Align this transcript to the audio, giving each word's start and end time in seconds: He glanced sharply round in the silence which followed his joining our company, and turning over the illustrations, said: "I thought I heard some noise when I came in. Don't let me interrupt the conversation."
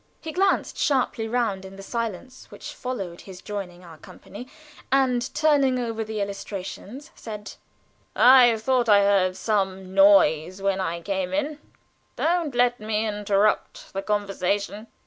He 0.19 0.31
glanced 0.31 0.79
sharply 0.79 1.27
round 1.27 1.63
in 1.63 1.75
the 1.75 1.83
silence 1.83 2.49
which 2.49 2.73
followed 2.73 3.21
his 3.21 3.39
joining 3.39 3.83
our 3.83 3.99
company, 3.99 4.47
and 4.91 5.31
turning 5.35 5.77
over 5.77 6.03
the 6.03 6.21
illustrations, 6.21 7.11
said: 7.13 7.53
"I 8.15 8.57
thought 8.57 8.89
I 8.89 9.01
heard 9.01 9.37
some 9.37 9.93
noise 9.93 10.59
when 10.59 10.81
I 10.81 11.01
came 11.01 11.33
in. 11.33 11.59
Don't 12.15 12.55
let 12.55 12.79
me 12.79 13.05
interrupt 13.07 13.93
the 13.93 14.01
conversation." 14.01 14.87